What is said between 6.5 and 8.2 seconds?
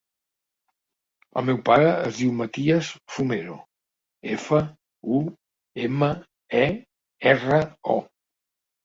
e, erra, o.